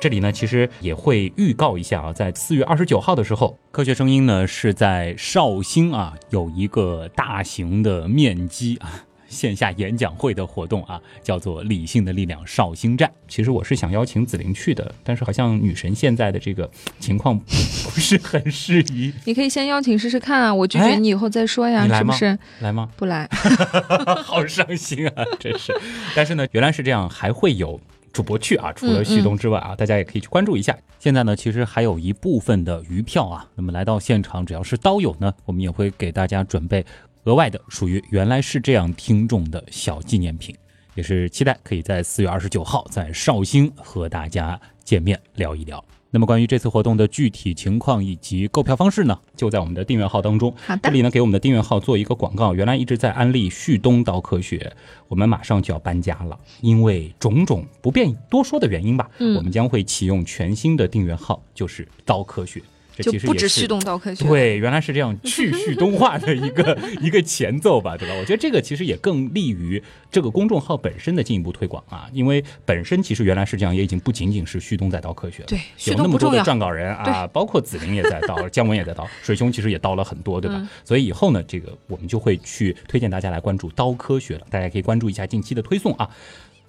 [0.00, 9.07] 这里呢，其实也会预告一下啊，在四月二十九号的时候，科学声音呢是在绍兴啊有一个大型的面基啊。
[9.28, 13.10] 线下演讲会的活动啊，叫做“理性的力量绍兴站”。
[13.28, 16.68] 其实我是想邀请紫菱去的，但是好像女神现在的这个
[16.98, 19.12] 情况不是很适宜。
[19.24, 22.38] 你可以先邀请试试看啊，我拒绝哎你以后再说呀，是不是？
[22.60, 22.88] 来吗？
[22.96, 23.28] 不来，
[24.24, 25.72] 好伤心啊， 真是。
[26.16, 27.80] 但是呢，原来是这样，还会有
[28.12, 30.76] 主播去啊，除了旭东之外啊，大家也可以去关注一下。
[30.98, 36.84] 现在呢，其实还有一部分的余票啊，那么来到现场，只要是刀友呢，我们也会给大家准备
[37.24, 40.56] 额外的属于原来是这样听众的小纪念品，
[40.94, 45.84] 也是期待可以在四月二十九号在绍兴和大家见面聊一聊。
[46.10, 50.50] 那么关于这次活动的具体情况以及购票方式呢，就在我们的订阅号当中。
[50.56, 52.54] 好的，这里呢，给我们的订阅号做一个广告。
[52.54, 54.74] 原来一直在安利旭东刀科学，
[55.08, 62.62] 我们马上就要搬家了，因为种种不便多说的原因吧，嗯我们将会启用全新的订阅号，就是刀科学。
[63.02, 68.14] 这就不止旭东刀科学，对，原来是这样去旭东化的一个 一个前奏吧，对吧？
[68.18, 80.56] 我觉得这个其实也更利于这个公众号本身的进一步推广啊，因为本身其实原来是这样，也已经不仅仅是旭东在刀科学了，对旭有那么多的撰稿人啊，包括子菱也在刀，姜文也在刀，水兄其实也刀了很多，对吧？
[80.58, 86.08] 嗯所以以后呢，这个我们就会去推荐大家来关注刀科学了，大家可以关注一下近期的推送啊。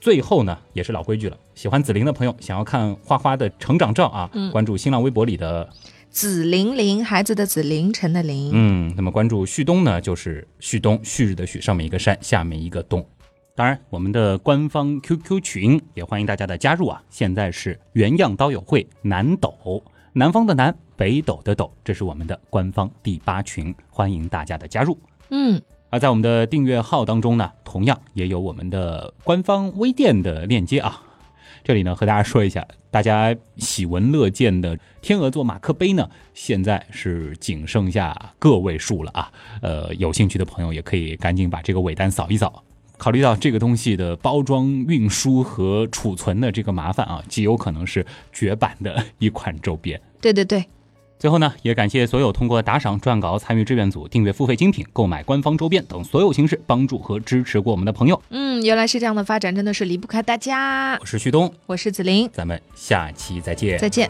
[0.02, 5.68] 最后呢，也是老规矩了，喜欢紫菱的朋友，想要看花花的成长照啊，嗯关注新浪微博里的
[6.10, 13.06] 紫玲玲，孩子的紫，凌晨的凌，嗯，那么关注旭东呢，就是旭东，旭日的旭，上面一个山，下面一个东。
[13.56, 17.04] 当然，我们的官方 QQ 群也欢迎大家的加入啊！
[17.10, 19.84] 现在是原样刀友会南斗，
[20.14, 24.98] 南方的南，北斗的斗，这是我们的官方第八群，欢迎大家的加入。
[25.30, 31.04] 嗯，而在我们的订阅号当中呢，同样也有我们的官方微店的链接啊。
[31.64, 39.32] 这里呢，和大家说一下，大家喜闻乐见的天鹅座马克杯呢，现在是仅剩下个位数了啊。
[39.62, 42.64] 呃，有兴趣的朋友也可以赶紧把这个尾单扫一扫。
[42.98, 50.00] 考虑到这个东西的包装、运输和储存的这个麻烦啊，极有可能是绝版的一款周边。
[50.20, 50.66] 对对对，
[51.20, 58.22] 最后呢，也感谢所有通过打赏、撰稿、参与志愿组、订阅付费精品、购买官方周边等所有形式帮助和支持过我们的朋友。
[58.30, 60.98] 嗯，原来是这样的发展，真的是离不开大家。
[61.02, 63.78] 我是旭东，我是子林，咱们下期再见。
[63.78, 64.10] 再见。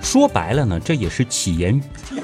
[0.00, 1.82] 说白了呢，这也是起源于。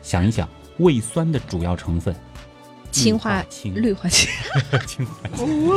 [0.00, 2.14] 想一想，胃酸的主要成分，
[2.92, 4.30] 氢化氢氯化氢。
[4.86, 5.74] 氢化氢。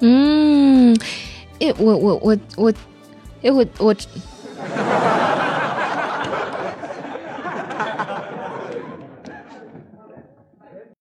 [0.00, 0.96] 嗯，
[1.60, 2.72] 哎，我我我我，
[3.42, 3.94] 哎，我我。